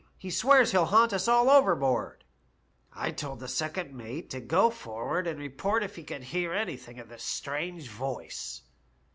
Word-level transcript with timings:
He 0.17 0.31
swears 0.31 0.71
he'll 0.71 0.85
haunt 0.85 1.13
us 1.13 1.27
all 1.27 1.47
overboard.' 1.47 2.23
I 2.91 3.11
told 3.11 3.39
the 3.39 3.47
second 3.47 3.95
mate 3.95 4.31
to 4.31 4.39
go 4.41 4.71
forward 4.71 5.27
and 5.27 5.37
report 5.37 5.83
if 5.83 5.95
he 5.95 6.01
could 6.03 6.23
hear 6.23 6.53
anything 6.55 6.97
of 6.97 7.07
this 7.09 7.21
strange 7.21 7.87
voice. 7.87 8.63